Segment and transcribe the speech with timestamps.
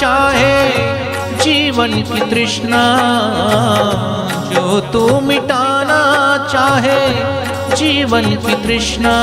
[0.00, 0.68] चाहे
[1.44, 2.98] जीवन की तृष्णा।
[4.52, 7.08] जो तू मिटाना चाहे
[7.76, 9.14] जीवन की तृष्णा।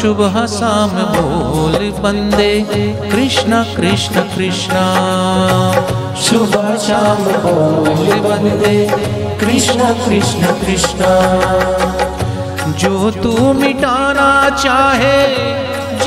[0.00, 2.60] सुबह शाम बोल बंदे,
[3.12, 4.72] कृष्ण कृष्ण कृष्ण।
[6.22, 8.88] शुभ शाम बोल बंदे,
[9.40, 10.98] कृष्ण कृष्ण कृष्ण।
[12.72, 15.28] जो तू मिटाना चाहे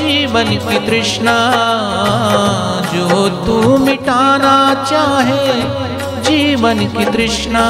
[0.02, 1.36] जीवन की तृष्णा
[2.94, 5.62] जो तू मिटाना चाहे।
[6.22, 7.64] जीवन की तृष्णा,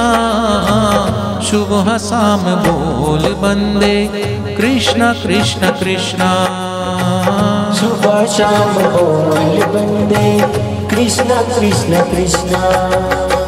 [1.50, 4.06] शुभ शाम बोल बंदे।
[4.56, 6.18] कृष्ण कृष्ण कृष्ण।
[7.74, 10.40] सुबह शाम बोल बंदे।
[10.88, 13.41] कृष्ण कृष्ण कृष्ण।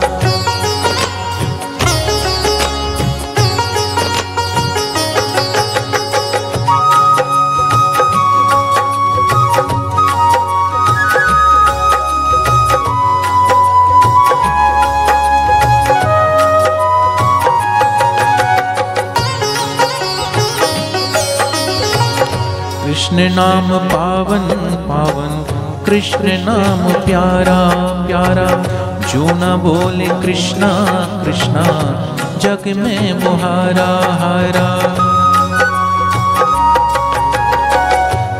[22.94, 24.48] कृष्ण नाम पावन
[24.88, 25.44] पावन।
[25.86, 27.68] कृष्ण नाम प्यारा
[28.06, 28.62] प्यारा।
[29.12, 30.68] जो न बोले कृष्णा
[31.24, 31.62] कृष्णा,
[32.38, 34.76] जग में मुहारा हारा।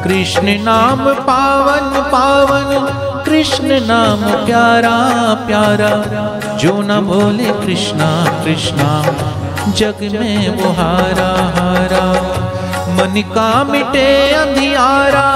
[0.04, 2.88] कृष्ण नाम पावन पावन।
[3.24, 6.20] कृष्ण नाम प्यारा प्यारा।
[6.56, 9.02] जो न बोले कृष्णा कृष्णा,
[9.72, 12.34] जग में वो हारा हारा।
[12.94, 15.30] मन का मिटे अंधियारा,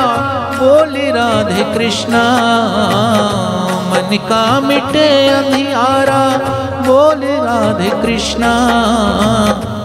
[0.58, 2.22] बोले राधे कृष्णा।
[3.90, 6.20] मन का मिटे अंधियारा,
[6.86, 8.52] बोले राधे कृष्णा।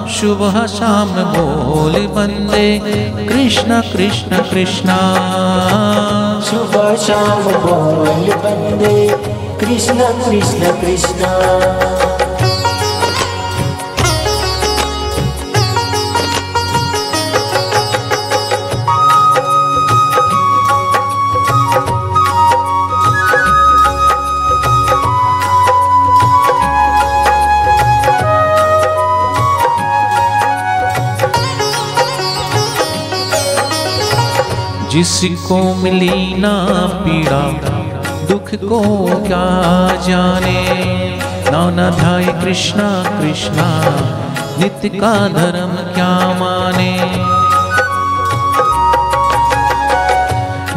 [0.09, 2.67] सुबह शाम बोल बंदे,
[3.27, 4.97] कृष्ण कृष्ण कृष्ण।
[6.41, 9.07] सुबह शाम बोल बंदे,
[9.59, 12.12] कृष्ण कृष्ण कृष्ण।
[34.93, 37.41] जिसको मिली ना पीड़ा,
[38.27, 39.45] दुख को क्या
[40.07, 40.61] जाने?
[41.51, 43.65] नाना ध्याय कृष्णा कृष्णा
[44.59, 46.93] नित्य का धर्म क्या माने?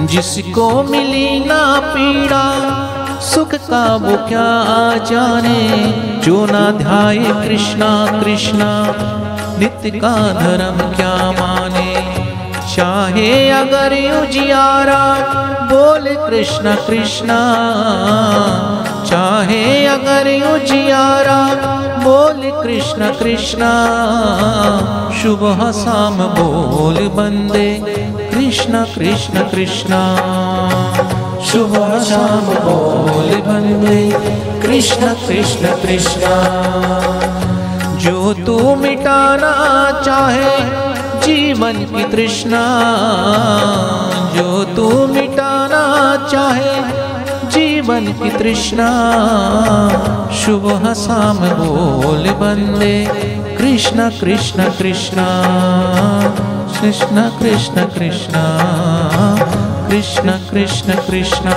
[0.06, 2.44] जिसको मिली ना पीड़ा,
[3.21, 4.48] सुख का वो क्या
[5.04, 5.60] जाने?
[6.21, 8.94] जो ना ध्याय कृष्णा कृष्णा
[9.59, 12.16] नित्य का धर्म क्या माने?
[12.75, 15.03] चाहे अगर उजियारा
[15.71, 17.38] बोल कृष्ण कृष्णा।
[19.06, 21.38] चाहे अगर उजियारा
[22.04, 23.71] बोल कृष्ण कृष्णा।
[25.22, 25.44] शुभ
[25.75, 27.69] शाम बोल बंदे,
[28.34, 30.03] कृष्ण कृष्ण कृष्णा।
[31.47, 34.03] शुभ शाम बोल बंदे,
[34.62, 36.21] कृष्ण कृष्ण कृष्ण।
[37.98, 39.54] जो तू मिटाना
[40.00, 40.76] चाहे
[41.27, 42.65] जीवन की तृष्णा
[44.37, 46.75] जो तू मिटाना चाहे,
[47.51, 48.91] जीवन की तृष्णा।
[50.45, 53.07] शुभ शाम बोल बंदे,
[53.59, 55.17] कृष्ण कृष्ण कृष्ण।
[56.81, 58.33] कृष्ण कृष्ण कृष्ण।
[59.89, 61.51] कृष्ण कृष्ण कृष्ण।